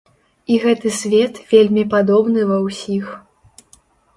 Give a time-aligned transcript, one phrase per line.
[0.53, 3.05] І гэты свет вельмі падобны ва ўсіх.